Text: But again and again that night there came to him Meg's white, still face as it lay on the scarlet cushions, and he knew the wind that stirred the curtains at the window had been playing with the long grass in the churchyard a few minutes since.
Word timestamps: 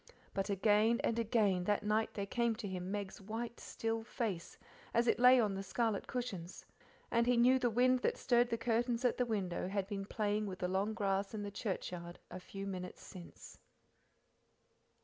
But 0.33 0.49
again 0.49 0.99
and 1.03 1.19
again 1.19 1.65
that 1.65 1.83
night 1.83 2.15
there 2.15 2.25
came 2.25 2.55
to 2.55 2.67
him 2.67 2.89
Meg's 2.89 3.21
white, 3.21 3.59
still 3.59 4.03
face 4.03 4.57
as 4.95 5.05
it 5.05 5.19
lay 5.19 5.39
on 5.39 5.53
the 5.53 5.61
scarlet 5.61 6.07
cushions, 6.07 6.65
and 7.11 7.27
he 7.27 7.37
knew 7.37 7.59
the 7.59 7.69
wind 7.69 7.99
that 7.99 8.17
stirred 8.17 8.49
the 8.49 8.57
curtains 8.57 9.05
at 9.05 9.17
the 9.19 9.27
window 9.27 9.67
had 9.67 9.85
been 9.85 10.05
playing 10.07 10.47
with 10.47 10.57
the 10.57 10.67
long 10.67 10.95
grass 10.95 11.35
in 11.35 11.43
the 11.43 11.51
churchyard 11.51 12.17
a 12.31 12.39
few 12.39 12.65
minutes 12.65 13.03
since. 13.03 13.59